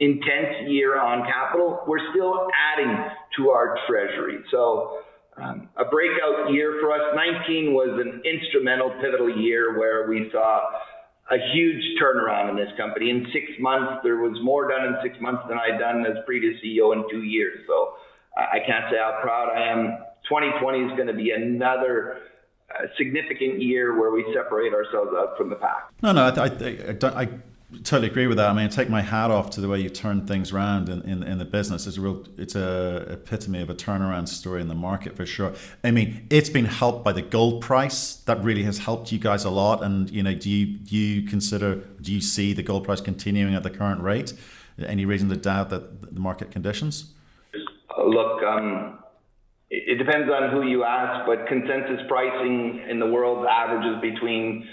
intense 0.00 0.68
year 0.68 1.00
on 1.00 1.24
capital, 1.26 1.82
we're 1.86 2.10
still 2.10 2.48
adding 2.72 2.90
to 3.36 3.50
our 3.50 3.78
treasury. 3.86 4.38
So 4.50 4.98
um, 5.36 5.68
a 5.76 5.84
breakout 5.84 6.52
year 6.52 6.78
for 6.80 6.92
us. 6.92 7.02
19 7.14 7.74
was 7.74 7.98
an 8.00 8.22
instrumental, 8.24 8.90
pivotal 9.00 9.36
year 9.36 9.78
where 9.78 10.08
we 10.08 10.28
saw 10.30 10.60
a 11.30 11.38
huge 11.52 11.82
turnaround 12.00 12.50
in 12.50 12.56
this 12.56 12.70
company. 12.76 13.10
In 13.10 13.26
six 13.32 13.46
months, 13.58 14.00
there 14.04 14.18
was 14.18 14.38
more 14.42 14.68
done 14.68 14.86
in 14.86 14.94
six 15.02 15.16
months 15.20 15.42
than 15.48 15.58
I'd 15.58 15.78
done 15.78 16.04
as 16.06 16.18
previous 16.26 16.54
CEO 16.62 16.92
in 16.92 17.04
two 17.10 17.22
years. 17.22 17.60
So 17.66 17.94
I 18.36 18.58
can't 18.66 18.84
say 18.90 18.98
how 18.98 19.18
proud 19.22 19.50
I 19.50 19.72
am. 19.72 19.98
2020 20.28 20.78
is 20.78 20.96
going 20.96 21.08
to 21.08 21.14
be 21.14 21.30
another 21.30 22.18
a 22.70 22.86
significant 22.96 23.62
year 23.62 23.98
where 23.98 24.10
we 24.10 24.24
separate 24.34 24.72
ourselves 24.72 25.10
out 25.16 25.36
from 25.36 25.48
the 25.48 25.56
pack. 25.56 25.90
No, 26.02 26.12
no, 26.12 26.24
I, 26.24 26.44
I, 26.44 26.96
I, 27.02 27.22
I 27.22 27.28
totally 27.82 28.08
agree 28.08 28.26
with 28.26 28.36
that. 28.36 28.48
I 28.48 28.52
mean, 28.52 28.66
I 28.66 28.68
take 28.68 28.88
my 28.88 29.02
hat 29.02 29.30
off 29.30 29.50
to 29.50 29.60
the 29.60 29.68
way 29.68 29.80
you 29.80 29.88
turn 29.88 30.26
things 30.26 30.52
around 30.52 30.88
in, 30.88 31.02
in, 31.02 31.22
in, 31.22 31.38
the 31.38 31.44
business. 31.44 31.86
It's 31.86 31.96
a 31.96 32.00
real, 32.00 32.26
it's 32.38 32.54
a 32.54 33.06
epitome 33.10 33.60
of 33.60 33.70
a 33.70 33.74
turnaround 33.74 34.28
story 34.28 34.60
in 34.60 34.68
the 34.68 34.74
market 34.74 35.16
for 35.16 35.26
sure. 35.26 35.52
I 35.82 35.90
mean, 35.90 36.26
it's 36.30 36.50
been 36.50 36.64
helped 36.64 37.04
by 37.04 37.12
the 37.12 37.22
gold 37.22 37.62
price. 37.62 38.16
That 38.16 38.42
really 38.42 38.62
has 38.64 38.78
helped 38.78 39.12
you 39.12 39.18
guys 39.18 39.44
a 39.44 39.50
lot. 39.50 39.82
And 39.82 40.10
you 40.10 40.22
know, 40.22 40.34
do 40.34 40.50
you 40.50 40.78
do 40.78 40.96
you 40.96 41.28
consider, 41.28 41.76
do 42.00 42.12
you 42.12 42.20
see 42.20 42.52
the 42.52 42.62
gold 42.62 42.84
price 42.84 43.00
continuing 43.00 43.54
at 43.54 43.62
the 43.62 43.70
current 43.70 44.00
rate? 44.00 44.32
Any 44.78 45.04
reason 45.04 45.28
to 45.28 45.36
doubt 45.36 45.70
that 45.70 46.14
the 46.14 46.20
market 46.20 46.50
conditions? 46.50 47.12
Look, 47.96 48.42
um, 48.42 48.98
it 49.70 49.98
depends 49.98 50.30
on 50.30 50.50
who 50.50 50.66
you 50.66 50.84
ask, 50.84 51.26
but 51.26 51.46
consensus 51.46 52.00
pricing 52.08 52.84
in 52.88 52.98
the 52.98 53.06
world 53.06 53.46
averages 53.46 54.00
between 54.00 54.68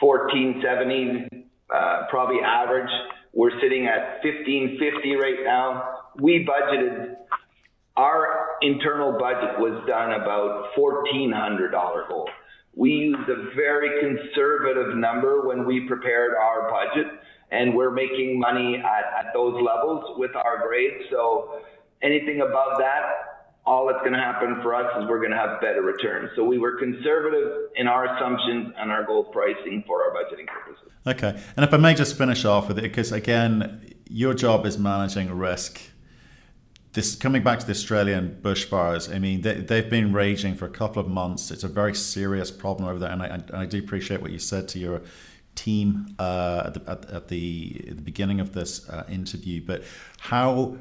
1470 0.00 1.46
uh, 1.74 2.06
probably 2.08 2.40
average. 2.44 2.90
We're 3.32 3.58
sitting 3.60 3.86
at 3.86 4.22
1550 4.24 5.14
right 5.16 5.44
now. 5.44 5.98
We 6.20 6.44
budgeted, 6.44 7.16
our 7.96 8.56
internal 8.62 9.12
budget 9.12 9.58
was 9.58 9.82
done 9.86 10.12
about 10.12 10.70
$1,400 10.76 12.08
gold. 12.08 12.30
We 12.74 12.90
used 12.90 13.28
a 13.28 13.54
very 13.54 14.00
conservative 14.00 14.96
number 14.96 15.46
when 15.46 15.64
we 15.64 15.86
prepared 15.86 16.34
our 16.34 16.70
budget, 16.70 17.06
and 17.50 17.74
we're 17.74 17.90
making 17.90 18.38
money 18.38 18.76
at, 18.78 19.26
at 19.26 19.32
those 19.34 19.60
levels 19.60 20.04
with 20.16 20.34
our 20.36 20.66
grades. 20.66 21.04
So 21.10 21.60
anything 22.02 22.40
above 22.40 22.78
that, 22.78 23.29
all 23.66 23.86
that's 23.86 24.00
going 24.00 24.12
to 24.12 24.18
happen 24.18 24.58
for 24.62 24.74
us 24.74 24.90
is 24.98 25.08
we're 25.08 25.18
going 25.18 25.30
to 25.30 25.36
have 25.36 25.60
better 25.60 25.82
returns. 25.82 26.30
So 26.34 26.44
we 26.44 26.58
were 26.58 26.78
conservative 26.78 27.70
in 27.76 27.86
our 27.86 28.16
assumptions 28.16 28.72
and 28.78 28.90
our 28.90 29.04
gold 29.04 29.32
pricing 29.32 29.84
for 29.86 30.02
our 30.02 30.10
budgeting 30.10 30.46
purposes. 30.46 30.90
Okay. 31.06 31.40
And 31.56 31.64
if 31.64 31.72
I 31.72 31.76
may 31.76 31.94
just 31.94 32.16
finish 32.16 32.44
off 32.44 32.68
with 32.68 32.78
it, 32.78 32.82
because 32.82 33.12
again, 33.12 33.94
your 34.08 34.34
job 34.34 34.66
is 34.66 34.78
managing 34.78 35.30
risk. 35.32 35.80
This 36.92 37.14
coming 37.14 37.44
back 37.44 37.60
to 37.60 37.66
the 37.66 37.72
Australian 37.72 38.40
bushfires. 38.42 39.14
I 39.14 39.20
mean, 39.20 39.42
they, 39.42 39.54
they've 39.54 39.88
been 39.88 40.12
raging 40.12 40.56
for 40.56 40.64
a 40.64 40.70
couple 40.70 41.00
of 41.00 41.08
months. 41.08 41.52
It's 41.52 41.62
a 41.62 41.68
very 41.68 41.94
serious 41.94 42.50
problem 42.50 42.88
over 42.88 42.98
there, 42.98 43.12
and 43.12 43.22
I, 43.22 43.26
and 43.26 43.50
I 43.52 43.66
do 43.66 43.78
appreciate 43.78 44.20
what 44.20 44.32
you 44.32 44.40
said 44.40 44.66
to 44.70 44.80
your 44.80 45.02
team 45.54 46.16
uh, 46.18 46.64
at, 46.66 46.74
the, 46.74 46.90
at, 46.90 47.10
at, 47.10 47.28
the, 47.28 47.84
at, 47.90 47.96
the, 47.96 48.02
beginning 48.02 48.40
of 48.40 48.54
this 48.54 48.88
uh, 48.88 49.04
interview. 49.08 49.62
But 49.64 49.84
how 50.18 50.78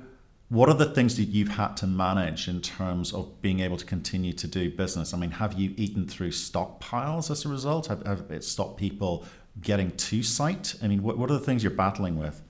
what 0.49 0.67
are 0.67 0.75
the 0.75 0.85
things 0.85 1.15
that 1.17 1.25
you've 1.25 1.49
had 1.49 1.77
to 1.77 1.85
manage 1.85 2.47
in 2.47 2.59
terms 2.59 3.13
of 3.13 3.39
being 3.41 3.59
able 3.59 3.77
to 3.77 3.85
continue 3.85 4.33
to 4.33 4.47
do 4.47 4.71
business? 4.71 5.13
I 5.13 5.17
mean, 5.17 5.31
have 5.31 5.53
you 5.53 5.75
eaten 5.77 6.07
through 6.07 6.31
stockpiles 6.31 7.29
as 7.29 7.45
a 7.45 7.49
result? 7.49 7.85
Have, 7.87 8.03
have 8.05 8.31
it 8.31 8.43
stopped 8.43 8.77
people 8.77 9.25
getting 9.61 9.91
to 9.91 10.23
site? 10.23 10.73
I 10.81 10.87
mean, 10.87 11.03
what, 11.03 11.19
what 11.19 11.29
are 11.29 11.33
the 11.33 11.39
things 11.39 11.63
you're 11.63 11.71
battling 11.71 12.17
with? 12.17 12.41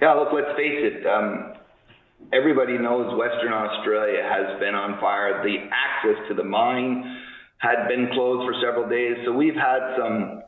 Yeah, 0.00 0.14
look, 0.14 0.28
let's 0.32 0.56
face 0.56 0.78
it. 0.78 1.04
Um, 1.04 1.54
everybody 2.32 2.78
knows 2.78 3.12
Western 3.18 3.52
Australia 3.52 4.22
has 4.22 4.58
been 4.60 4.76
on 4.76 5.00
fire. 5.00 5.42
The 5.42 5.56
access 5.72 6.28
to 6.28 6.34
the 6.34 6.44
mine 6.44 7.22
had 7.58 7.88
been 7.88 8.08
closed 8.12 8.46
for 8.46 8.54
several 8.62 8.88
days. 8.88 9.16
So 9.24 9.32
we've 9.32 9.56
had 9.56 9.96
some, 9.98 10.42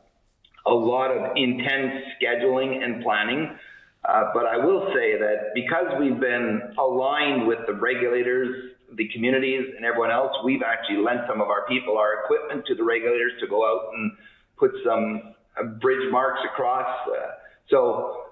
a 0.65 0.73
lot 0.73 1.11
of 1.11 1.35
intense 1.35 1.91
scheduling 2.15 2.81
and 2.81 3.03
planning. 3.03 3.57
Uh, 4.07 4.31
but 4.33 4.45
I 4.47 4.57
will 4.57 4.91
say 4.95 5.17
that 5.19 5.53
because 5.53 5.85
we've 5.99 6.19
been 6.19 6.73
aligned 6.77 7.47
with 7.47 7.59
the 7.67 7.73
regulators, 7.73 8.73
the 8.95 9.07
communities, 9.13 9.65
and 9.75 9.85
everyone 9.85 10.09
else, 10.09 10.31
we've 10.43 10.63
actually 10.65 11.03
lent 11.03 11.21
some 11.29 11.39
of 11.39 11.49
our 11.49 11.67
people, 11.67 11.97
our 11.97 12.23
equipment 12.23 12.65
to 12.67 12.75
the 12.75 12.83
regulators 12.83 13.33
to 13.41 13.47
go 13.47 13.63
out 13.63 13.93
and 13.93 14.11
put 14.57 14.71
some 14.83 15.33
uh, 15.59 15.63
bridge 15.79 16.11
marks 16.11 16.39
across. 16.51 16.87
Uh, 17.07 17.27
so 17.69 18.23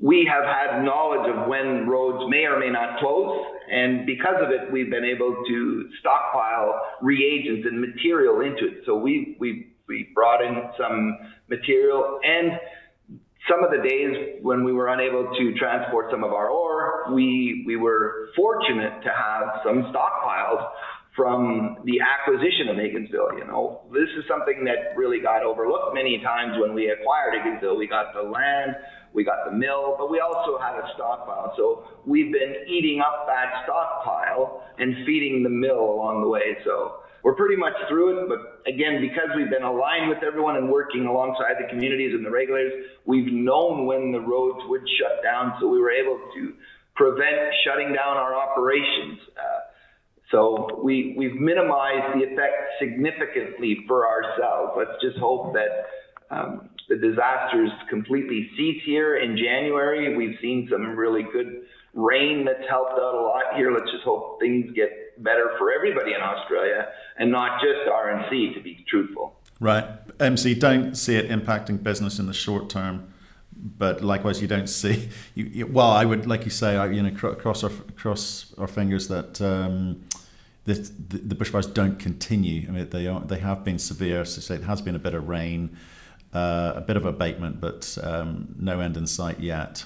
we 0.00 0.28
have 0.30 0.44
had 0.44 0.82
knowledge 0.82 1.28
of 1.28 1.46
when 1.46 1.86
roads 1.86 2.24
may 2.30 2.44
or 2.46 2.58
may 2.58 2.70
not 2.70 2.98
close, 2.98 3.44
and 3.70 4.06
because 4.06 4.36
of 4.40 4.50
it, 4.50 4.72
we've 4.72 4.90
been 4.90 5.04
able 5.04 5.44
to 5.46 5.90
stockpile 6.00 6.80
reagents 7.02 7.66
and 7.66 7.80
material 7.80 8.40
into 8.40 8.66
it. 8.66 8.82
So 8.86 8.96
we 8.96 9.36
we 9.38 9.74
we 9.88 10.08
brought 10.14 10.42
in 10.42 10.54
some 10.78 11.18
material 11.48 12.20
and 12.22 12.52
some 13.48 13.64
of 13.64 13.70
the 13.70 13.82
days 13.86 14.38
when 14.42 14.64
we 14.64 14.72
were 14.72 14.88
unable 14.88 15.24
to 15.24 15.54
transport 15.54 16.06
some 16.10 16.22
of 16.22 16.32
our 16.32 16.48
ore, 16.48 17.12
we, 17.14 17.64
we 17.66 17.76
were 17.76 18.28
fortunate 18.36 19.02
to 19.02 19.10
have 19.10 19.60
some 19.64 19.92
stockpiles 19.92 20.68
from 21.16 21.78
the 21.84 21.98
acquisition 21.98 22.68
of 22.70 22.76
Higginsville. 22.76 23.38
You 23.38 23.46
know, 23.46 23.82
this 23.92 24.08
is 24.16 24.24
something 24.28 24.64
that 24.64 24.96
really 24.96 25.20
got 25.20 25.42
overlooked 25.42 25.92
many 25.92 26.20
times 26.22 26.56
when 26.60 26.74
we 26.74 26.90
acquired 26.90 27.34
Higginsville. 27.34 27.76
We 27.76 27.88
got 27.88 28.14
the 28.14 28.22
land, 28.22 28.76
we 29.12 29.24
got 29.24 29.50
the 29.50 29.56
mill, 29.56 29.96
but 29.98 30.10
we 30.10 30.20
also 30.20 30.58
had 30.62 30.78
a 30.78 30.86
stockpile. 30.94 31.54
So 31.56 31.84
we've 32.06 32.32
been 32.32 32.54
eating 32.68 33.00
up 33.00 33.26
that 33.26 33.64
stockpile 33.64 34.62
and 34.78 34.94
feeding 35.04 35.42
the 35.42 35.50
mill 35.50 35.80
along 35.80 36.22
the 36.22 36.28
way. 36.28 36.56
So 36.64 37.02
we're 37.22 37.34
pretty 37.34 37.56
much 37.56 37.74
through 37.88 38.18
it. 38.18 38.28
But 38.28 38.70
again, 38.72 39.00
because 39.00 39.28
we've 39.36 39.50
been 39.50 39.62
aligned 39.62 40.08
with 40.08 40.22
everyone 40.22 40.56
and 40.56 40.70
working 40.70 41.06
alongside 41.06 41.54
the 41.58 41.68
communities 41.68 42.14
and 42.14 42.24
the 42.24 42.30
regulators, 42.30 42.72
we've 43.04 43.32
known 43.32 43.86
when 43.86 44.12
the 44.12 44.20
roads 44.20 44.60
would 44.68 44.82
shut 44.98 45.22
down, 45.22 45.54
so 45.60 45.68
we 45.68 45.80
were 45.80 45.90
able 45.90 46.18
to 46.34 46.54
prevent 46.94 47.54
shutting 47.64 47.92
down 47.92 48.16
our 48.16 48.34
operations. 48.34 49.18
Uh, 49.36 49.60
so 50.30 50.80
we, 50.82 51.14
we've 51.16 51.34
minimized 51.34 52.18
the 52.18 52.24
effect 52.24 52.76
significantly 52.80 53.78
for 53.86 54.06
ourselves. 54.06 54.72
Let's 54.76 55.00
just 55.00 55.16
hope 55.18 55.54
that 55.54 55.86
um, 56.30 56.70
the 56.88 56.96
disasters 56.96 57.70
completely 57.88 58.50
cease 58.56 58.82
here 58.84 59.16
in 59.16 59.36
January. 59.36 60.16
We've 60.16 60.36
seen 60.42 60.68
some 60.70 60.96
really 60.96 61.22
good 61.32 61.62
rain 61.94 62.44
that's 62.44 62.68
helped 62.68 62.92
out 62.92 63.14
a 63.14 63.20
lot 63.20 63.56
here. 63.56 63.72
Let's 63.72 63.90
just 63.90 64.04
hope 64.04 64.38
things 64.40 64.70
get 64.74 64.90
better 65.22 65.50
for 65.58 65.72
everybody 65.72 66.12
in 66.14 66.20
Australia 66.20 66.88
and 67.16 67.30
not 67.30 67.60
just 67.60 67.88
RNC, 67.88 68.54
to 68.54 68.60
be 68.60 68.84
truthful. 68.88 69.36
Right. 69.60 69.84
MC, 70.20 70.54
don't 70.54 70.94
see 70.94 71.16
it 71.16 71.28
impacting 71.28 71.82
business 71.82 72.18
in 72.18 72.26
the 72.26 72.34
short 72.34 72.70
term. 72.70 73.12
But 73.60 74.02
likewise, 74.02 74.40
you 74.40 74.46
don't 74.48 74.68
see. 74.68 75.08
You, 75.34 75.44
you, 75.44 75.66
well, 75.66 75.90
I 75.90 76.04
would, 76.04 76.26
like 76.26 76.44
you 76.44 76.50
say, 76.50 76.76
I, 76.76 76.86
you 76.90 77.02
know, 77.02 77.10
cross 77.10 77.62
our 77.64 77.70
cross 77.96 78.54
our 78.58 78.66
fingers 78.66 79.08
that 79.08 79.40
um, 79.40 80.04
the, 80.64 80.74
the, 80.74 81.34
bushfires 81.34 81.72
don't 81.72 81.98
continue. 81.98 82.68
I 82.68 82.72
mean, 82.72 82.90
they 82.90 83.06
are 83.06 83.20
they 83.20 83.38
have 83.38 83.64
been 83.64 83.78
severe. 83.78 84.24
So 84.24 84.54
it 84.54 84.64
has 84.64 84.82
been 84.82 84.94
a 84.94 84.98
bit 84.98 85.14
of 85.14 85.28
rain, 85.28 85.76
uh, 86.32 86.72
a 86.76 86.80
bit 86.80 86.96
of 86.96 87.04
abatement, 87.04 87.60
but 87.60 87.96
um, 88.02 88.54
no 88.58 88.80
end 88.80 88.96
in 88.96 89.06
sight 89.06 89.40
yet. 89.40 89.84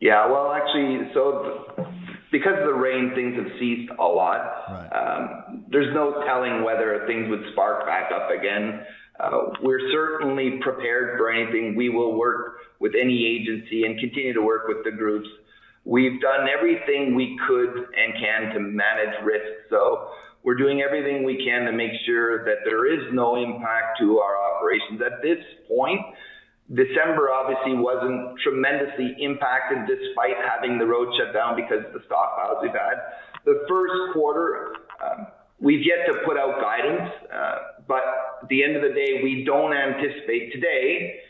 Yeah, 0.00 0.26
well, 0.26 0.52
actually, 0.52 1.10
so 1.14 1.86
because 2.34 2.58
of 2.58 2.66
the 2.66 2.74
rain, 2.74 3.12
things 3.14 3.36
have 3.36 3.46
ceased 3.60 3.92
a 3.96 4.02
lot. 4.02 4.42
Right. 4.66 4.90
Um, 4.90 5.64
there's 5.70 5.94
no 5.94 6.20
telling 6.26 6.64
whether 6.64 7.04
things 7.06 7.30
would 7.30 7.44
spark 7.52 7.86
back 7.86 8.10
up 8.10 8.28
again. 8.28 8.82
Uh, 9.20 9.54
we're 9.62 9.92
certainly 9.92 10.58
prepared 10.60 11.16
for 11.16 11.30
anything. 11.30 11.76
We 11.76 11.90
will 11.90 12.18
work 12.18 12.56
with 12.80 12.92
any 13.00 13.24
agency 13.24 13.84
and 13.84 14.00
continue 14.00 14.32
to 14.34 14.42
work 14.42 14.66
with 14.66 14.78
the 14.82 14.90
groups. 14.90 15.28
We've 15.84 16.20
done 16.20 16.48
everything 16.50 17.14
we 17.14 17.38
could 17.46 17.70
and 17.70 18.14
can 18.18 18.52
to 18.54 18.58
manage 18.58 19.14
risk. 19.22 19.70
So 19.70 20.08
we're 20.42 20.56
doing 20.56 20.82
everything 20.82 21.22
we 21.22 21.36
can 21.46 21.66
to 21.66 21.72
make 21.72 21.92
sure 22.04 22.44
that 22.46 22.64
there 22.64 22.92
is 22.92 23.14
no 23.14 23.36
impact 23.36 24.00
to 24.00 24.18
our 24.18 24.34
operations. 24.56 25.00
At 25.06 25.22
this 25.22 25.38
point, 25.68 26.00
December 26.72 27.28
obviously 27.30 27.76
wasn't 27.76 28.40
tremendously 28.40 29.14
impacted 29.20 29.84
despite 29.84 30.36
having 30.40 30.78
the 30.78 30.86
road 30.86 31.12
shut 31.18 31.34
down 31.34 31.56
because 31.56 31.84
of 31.84 31.92
the 31.92 32.00
stockpiles 32.08 32.62
we've 32.62 32.72
had. 32.72 33.04
The 33.44 33.66
first 33.68 33.92
quarter, 34.14 34.72
um, 35.04 35.26
we've 35.60 35.84
yet 35.84 36.06
to 36.06 36.24
put 36.24 36.38
out 36.38 36.60
guidance, 36.60 37.10
uh, 37.28 37.56
but 37.86 38.02
at 38.42 38.48
the 38.48 38.64
end 38.64 38.76
of 38.76 38.82
the 38.82 38.94
day, 38.96 39.20
we 39.22 39.44
don't 39.44 39.74
anticipate 39.74 40.52
today 40.52 41.20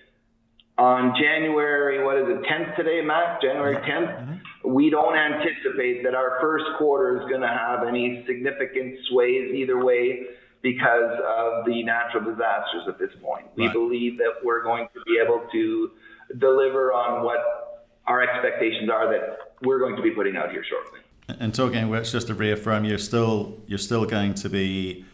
on 0.78 1.14
January, 1.20 2.04
what 2.04 2.16
is 2.16 2.26
it, 2.28 2.42
10th 2.46 2.76
today, 2.76 3.00
Matt? 3.02 3.42
January 3.42 3.76
10th? 3.76 4.20
Mm-hmm. 4.22 4.72
We 4.72 4.88
don't 4.88 5.16
anticipate 5.16 6.04
that 6.04 6.14
our 6.14 6.38
first 6.40 6.64
quarter 6.78 7.20
is 7.20 7.28
going 7.28 7.42
to 7.42 7.48
have 7.48 7.86
any 7.86 8.24
significant 8.26 8.98
sways 9.10 9.52
either 9.52 9.84
way 9.84 10.26
because 10.64 11.20
of 11.38 11.66
the 11.66 11.82
natural 11.82 12.24
disasters 12.24 12.88
at 12.88 12.98
this 12.98 13.10
point. 13.22 13.44
We 13.54 13.66
right. 13.66 13.72
believe 13.72 14.16
that 14.16 14.32
we're 14.42 14.62
going 14.62 14.88
to 14.94 15.00
be 15.06 15.20
able 15.22 15.46
to 15.52 15.90
deliver 16.38 16.90
on 16.90 17.22
what 17.22 17.84
our 18.06 18.22
expectations 18.22 18.88
are 18.90 19.12
that 19.12 19.38
we're 19.62 19.78
going 19.78 19.94
to 19.94 20.02
be 20.02 20.10
putting 20.10 20.36
out 20.36 20.50
here 20.50 20.64
shortly. 20.64 21.00
And 21.28 21.54
talking, 21.54 21.90
well, 21.90 22.02
just 22.02 22.28
to 22.28 22.34
reaffirm, 22.34 22.86
you're 22.86 22.98
still 22.98 23.60
you're 23.66 23.78
still 23.78 24.06
going 24.06 24.34
to 24.34 24.48
be 24.48 25.04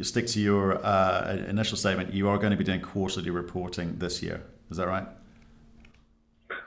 stick 0.00 0.26
to 0.28 0.40
your 0.40 0.84
uh, 0.84 1.36
initial 1.48 1.76
statement. 1.76 2.14
You 2.14 2.28
are 2.30 2.38
going 2.38 2.52
to 2.52 2.56
be 2.56 2.64
doing 2.64 2.80
quarterly 2.80 3.30
reporting 3.30 3.98
this 3.98 4.22
year. 4.22 4.42
Is 4.70 4.78
that 4.78 4.88
right? 4.88 5.06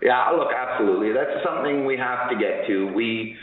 Yeah, 0.02 0.30
look, 0.32 0.50
absolutely. 0.56 1.12
That's 1.12 1.44
something 1.44 1.86
we 1.86 1.98
have 1.98 2.30
to 2.30 2.36
get 2.36 2.68
to. 2.68 2.94
We 2.94 3.36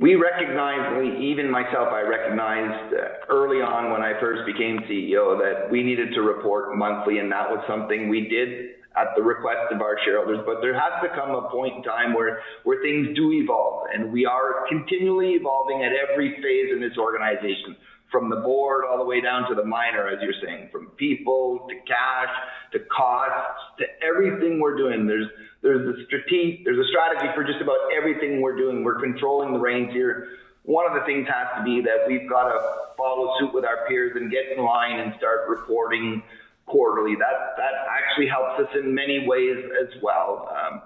we 0.00 0.14
recognized, 0.14 1.20
even 1.20 1.50
myself, 1.50 1.92
I 1.92 2.00
recognized 2.00 2.94
uh, 2.94 3.28
early 3.28 3.60
on 3.60 3.92
when 3.92 4.00
I 4.00 4.18
first 4.18 4.46
became 4.46 4.78
CEO 4.88 5.36
that 5.36 5.70
we 5.70 5.82
needed 5.82 6.14
to 6.14 6.22
report 6.22 6.74
monthly, 6.74 7.18
and 7.18 7.30
that 7.30 7.50
was 7.50 7.62
something 7.68 8.08
we 8.08 8.26
did 8.26 8.80
at 8.96 9.12
the 9.14 9.22
request 9.22 9.70
of 9.70 9.82
our 9.82 10.00
shareholders. 10.02 10.40
But 10.46 10.62
there 10.62 10.72
has 10.72 11.04
to 11.04 11.08
come 11.14 11.36
a 11.36 11.50
point 11.50 11.76
in 11.76 11.82
time 11.82 12.14
where, 12.14 12.40
where 12.64 12.80
things 12.80 13.14
do 13.14 13.30
evolve, 13.32 13.88
and 13.92 14.10
we 14.10 14.24
are 14.24 14.64
continually 14.68 15.36
evolving 15.36 15.84
at 15.84 15.92
every 15.92 16.32
phase 16.40 16.72
in 16.72 16.80
this 16.80 16.96
organization 16.96 17.76
from 18.10 18.28
the 18.28 18.36
board 18.36 18.84
all 18.84 18.98
the 18.98 19.04
way 19.04 19.20
down 19.20 19.48
to 19.48 19.54
the 19.54 19.64
miner, 19.64 20.08
as 20.08 20.18
you're 20.22 20.34
saying, 20.44 20.68
from 20.72 20.86
people 20.96 21.66
to 21.68 21.74
cash 21.86 22.34
to 22.72 22.80
costs 22.90 23.62
to 23.78 23.84
everything 24.04 24.60
we're 24.60 24.76
doing. 24.76 25.06
There's 25.06 25.28
there's 25.62 25.86
a 25.86 26.04
strategy 26.06 26.62
there's 26.64 26.78
a 26.78 26.88
strategy 26.88 27.26
for 27.34 27.44
just 27.44 27.60
about 27.60 27.78
everything 27.96 28.40
we're 28.40 28.56
doing. 28.56 28.82
We're 28.84 29.00
controlling 29.00 29.52
the 29.52 29.58
reins 29.58 29.92
here. 29.92 30.28
One 30.64 30.86
of 30.86 30.94
the 30.94 31.04
things 31.06 31.26
has 31.28 31.48
to 31.58 31.64
be 31.64 31.80
that 31.82 32.06
we've 32.06 32.28
got 32.28 32.52
to 32.52 32.58
follow 32.96 33.32
suit 33.38 33.54
with 33.54 33.64
our 33.64 33.86
peers 33.88 34.12
and 34.16 34.30
get 34.30 34.56
in 34.56 34.62
line 34.62 35.00
and 35.00 35.14
start 35.16 35.48
reporting 35.48 36.22
quarterly. 36.66 37.14
That 37.14 37.56
that 37.56 37.72
actually 37.88 38.28
helps 38.28 38.60
us 38.60 38.68
in 38.74 38.94
many 38.94 39.26
ways 39.26 39.56
as 39.82 40.02
well. 40.02 40.48
Um, 40.50 40.82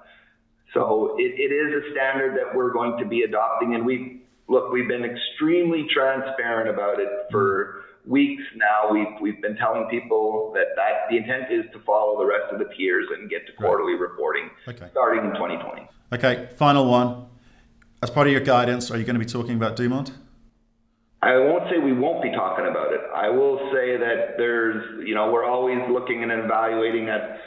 so 0.73 1.17
it, 1.19 1.39
it 1.39 1.55
is 1.55 1.85
a 1.85 1.93
standard 1.93 2.37
that 2.37 2.55
we're 2.55 2.73
going 2.73 2.99
to 2.99 3.07
be 3.07 3.23
adopting, 3.23 3.75
and 3.75 3.87
we 3.87 4.23
look, 4.49 4.73
we've 4.73 4.89
been 4.89 5.05
extremely 5.05 5.87
transparent 5.93 6.69
about 6.69 7.01
it 7.01 7.09
for 7.31 7.85
weeks 8.07 8.43
now. 8.57 8.93
We've, 8.93 9.21
we've 9.21 9.43
been 9.43 9.57
telling 9.57 9.87
people 9.91 10.53
that, 10.55 10.77
that 10.77 11.09
the 11.11 11.17
intent 11.17 11.51
is 11.51 11.65
to 11.73 11.81
follow 11.85 12.19
the 12.19 12.27
rest 12.27 12.53
of 12.53 12.59
the 12.59 12.67
peers 12.67 13.07
and 13.17 13.31
get 13.31 13.47
to 13.47 13.53
quarterly 13.53 13.95
reporting 13.95 14.51
okay. 14.69 14.89
starting 14.91 15.25
in 15.25 15.33
2020. 15.33 15.89
Okay, 16.13 16.49
final 16.57 16.87
one. 16.87 17.27
As 18.03 18.11
part 18.11 18.27
of 18.27 18.33
your 18.33 18.43
guidance, 18.43 18.91
are 18.91 18.99
you 18.99 19.05
going 19.05 19.19
to 19.19 19.25
be 19.25 19.31
talking 19.31 19.57
about 19.57 19.77
Dumont? 19.77 20.13
I 21.23 21.39
won't 21.39 21.65
say 21.71 21.79
we 21.79 21.95
won't 21.95 22.23
be 22.23 22.31
talking 22.33 22.67
about 22.67 22.93
it. 22.93 23.01
I 23.15 23.31
will 23.31 23.57
say 23.73 23.97
that 23.97 24.37
there's, 24.37 25.07
you 25.07 25.15
know, 25.15 25.33
we're 25.33 25.47
always 25.47 25.79
looking 25.91 26.23
and 26.23 26.31
evaluating 26.31 27.09
at 27.09 27.41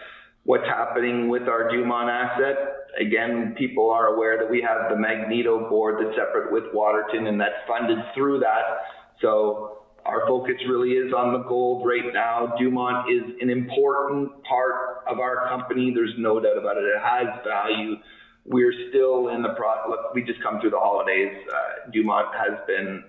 what's 0.46 0.66
happening 0.66 1.30
with 1.30 1.44
our 1.44 1.70
Dumont 1.70 2.10
asset 2.10 2.77
again, 3.00 3.56
people 3.58 3.90
are 3.90 4.08
aware 4.08 4.38
that 4.38 4.50
we 4.50 4.62
have 4.62 4.90
the 4.90 4.96
Magneto 4.96 5.70
board 5.70 6.04
that's 6.04 6.16
separate 6.16 6.52
with 6.52 6.64
Waterton 6.74 7.28
and 7.28 7.40
that's 7.40 7.56
funded 7.68 7.98
through 8.16 8.40
that. 8.40 8.64
So 9.22 9.80
our 10.06 10.26
focus 10.28 10.56
really 10.68 10.92
is 10.92 11.14
on 11.14 11.34
the 11.34 11.44
gold 11.48 11.86
right 11.86 12.14
now. 12.14 12.56
Dumont 12.60 13.12
is 13.12 13.24
an 13.42 13.50
important 13.50 14.32
part 14.44 15.04
of 15.08 15.20
our 15.20 15.48
company. 15.50 15.92
There's 15.94 16.14
no 16.18 16.40
doubt 16.40 16.58
about 16.58 16.78
it. 16.78 16.84
It 16.84 17.02
has 17.02 17.28
value. 17.46 17.96
We're 18.46 18.74
still 18.90 19.30
in 19.30 19.42
the 19.42 19.54
pro. 19.58 19.90
Look, 19.90 20.14
we 20.14 20.24
just 20.24 20.42
come 20.42 20.62
through 20.62 20.72
the 20.72 20.80
holidays. 20.80 21.36
Uh, 21.52 21.92
Dumont 21.92 22.28
has 22.36 22.58
been 22.66 23.04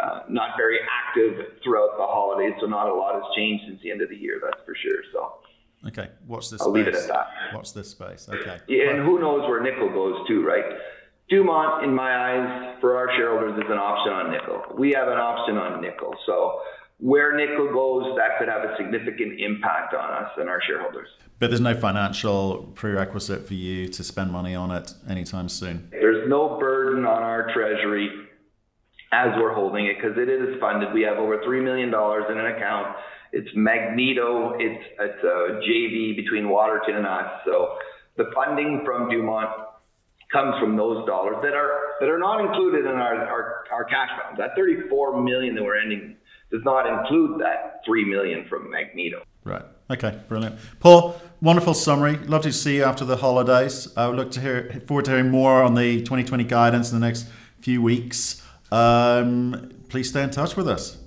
uh, 0.00 0.20
not 0.28 0.56
very 0.56 0.78
active 0.88 1.60
throughout 1.62 1.98
the 1.98 2.06
holidays, 2.06 2.54
so 2.60 2.66
not 2.66 2.88
a 2.88 2.94
lot 2.94 3.14
has 3.14 3.24
changed 3.36 3.64
since 3.68 3.80
the 3.82 3.90
end 3.90 4.00
of 4.00 4.08
the 4.08 4.16
year. 4.16 4.40
That's 4.42 4.64
for 4.64 4.74
sure. 4.74 5.02
So. 5.12 5.47
Okay, 5.86 6.08
watch 6.26 6.50
this. 6.50 6.60
I'll 6.60 6.72
space. 6.72 6.86
leave 6.86 6.88
it 6.88 6.94
at 6.94 7.08
that. 7.08 7.26
Watch 7.54 7.72
this 7.72 7.88
space. 7.90 8.28
Okay. 8.28 8.58
Yeah, 8.66 8.90
and 8.90 9.04
who 9.04 9.20
knows 9.20 9.48
where 9.48 9.62
nickel 9.62 9.88
goes 9.88 10.26
too, 10.26 10.44
right? 10.44 10.64
Dumont, 11.28 11.84
in 11.84 11.94
my 11.94 12.16
eyes, 12.16 12.76
for 12.80 12.96
our 12.96 13.08
shareholders, 13.16 13.62
is 13.62 13.70
an 13.70 13.78
option 13.78 14.12
on 14.12 14.30
nickel. 14.32 14.62
We 14.76 14.92
have 14.92 15.08
an 15.08 15.18
option 15.18 15.56
on 15.56 15.80
nickel. 15.80 16.14
So 16.24 16.60
where 16.98 17.36
nickel 17.36 17.72
goes, 17.72 18.16
that 18.16 18.38
could 18.38 18.48
have 18.48 18.64
a 18.64 18.74
significant 18.76 19.38
impact 19.38 19.94
on 19.94 20.24
us 20.24 20.30
and 20.36 20.48
our 20.48 20.60
shareholders. 20.66 21.08
But 21.38 21.50
there's 21.50 21.60
no 21.60 21.74
financial 21.74 22.72
prerequisite 22.74 23.46
for 23.46 23.54
you 23.54 23.88
to 23.88 24.02
spend 24.02 24.32
money 24.32 24.54
on 24.54 24.70
it 24.72 24.92
anytime 25.08 25.48
soon. 25.48 25.88
There's 25.92 26.28
no 26.28 26.58
burden 26.58 27.04
on 27.04 27.22
our 27.22 27.52
treasury 27.52 28.10
as 29.12 29.28
we're 29.36 29.54
holding 29.54 29.86
it 29.86 29.96
because 29.96 30.18
it 30.18 30.28
is 30.28 30.58
funded. 30.60 30.92
We 30.92 31.02
have 31.02 31.18
over 31.18 31.38
$3 31.38 31.62
million 31.62 31.88
in 31.88 32.38
an 32.38 32.56
account 32.56 32.96
it's 33.32 33.48
Magneto. 33.54 34.54
It's 34.58 34.84
it's 34.98 35.24
a 35.24 35.60
JV 35.66 36.16
between 36.16 36.48
Waterton 36.48 36.96
and 36.96 37.06
us. 37.06 37.40
So 37.44 37.76
the 38.16 38.30
funding 38.34 38.82
from 38.84 39.10
Dumont 39.10 39.50
comes 40.32 40.54
from 40.60 40.76
those 40.76 41.06
dollars 41.06 41.36
that 41.42 41.54
are 41.54 41.70
that 42.00 42.08
are 42.08 42.18
not 42.18 42.40
included 42.44 42.84
in 42.84 42.96
our 42.96 43.14
our, 43.26 43.64
our 43.72 43.84
cash 43.84 44.10
balance. 44.18 44.38
That 44.38 44.56
34 44.56 45.22
million 45.22 45.54
that 45.54 45.64
we're 45.64 45.80
ending 45.80 46.16
does 46.50 46.62
not 46.64 46.86
include 46.86 47.40
that 47.40 47.80
3 47.84 48.06
million 48.06 48.46
from 48.48 48.70
Magneto. 48.70 49.22
Right. 49.44 49.64
Okay. 49.90 50.18
Brilliant. 50.28 50.58
Paul, 50.80 51.20
wonderful 51.40 51.74
summary. 51.74 52.16
Love 52.16 52.42
to 52.42 52.52
see 52.52 52.76
you 52.76 52.84
after 52.84 53.04
the 53.04 53.16
holidays. 53.16 53.88
I 53.96 54.06
look 54.08 54.30
to 54.32 54.40
hear 54.40 54.82
forward 54.86 55.04
to 55.06 55.12
hearing 55.12 55.30
more 55.30 55.62
on 55.62 55.74
the 55.74 55.98
2020 56.00 56.44
guidance 56.44 56.92
in 56.92 57.00
the 57.00 57.06
next 57.06 57.28
few 57.60 57.82
weeks. 57.82 58.42
Um, 58.70 59.72
please 59.88 60.10
stay 60.10 60.22
in 60.22 60.30
touch 60.30 60.56
with 60.56 60.68
us. 60.68 60.98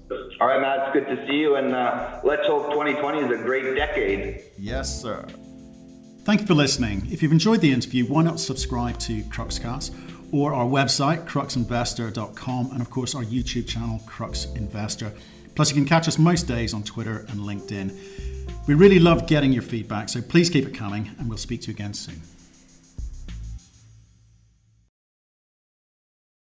All 0.42 0.48
right, 0.48 0.60
Matt, 0.60 0.81
good 0.94 1.08
to 1.08 1.28
see 1.28 1.36
you, 1.36 1.56
and 1.56 1.74
uh, 1.74 2.20
let's 2.24 2.46
hope 2.48 2.72
2020 2.72 3.20
is 3.20 3.40
a 3.40 3.44
great 3.44 3.76
decade. 3.76 4.44
Yes, 4.58 5.02
sir. 5.02 5.26
Thank 6.24 6.42
you 6.42 6.48
for 6.48 6.54
listening. 6.54 7.08
If 7.12 7.24
you've 7.24 7.32
enjoyed 7.32 7.62
the 7.62 7.72
interview, 7.72 8.06
why 8.06 8.24
not 8.24 8.40
subscribe 8.40 9.00
to 9.00 9.22
Cruxcast 9.24 9.94
or 10.32 10.54
our 10.54 10.66
website, 10.66 11.26
cruxinvestor.com, 11.26 12.72
and 12.72 12.82
of 12.82 12.90
course 12.90 13.16
our 13.16 13.24
YouTube 13.24 13.68
channel, 13.68 14.00
Crux 14.06 14.46
Investor. 14.56 15.12
Plus, 15.56 15.70
you 15.70 15.76
can 15.76 15.86
catch 15.86 16.08
us 16.08 16.18
most 16.18 16.44
days 16.44 16.74
on 16.74 16.84
Twitter 16.84 17.26
and 17.30 17.40
LinkedIn. 17.40 18.68
We 18.68 18.76
really 18.76 19.00
love 19.00 19.28
getting 19.28 19.52
your 19.52 19.64
feedback, 19.64 20.10
so 20.10 20.22
please 20.22 20.50
keep 20.50 20.68
it 20.68 20.74
coming, 20.74 21.10
and 21.20 21.28
we'll 21.28 21.38
speak 21.38 21.62
to 21.62 21.68
you 21.68 21.74
again 21.74 21.94
soon. 21.94 22.22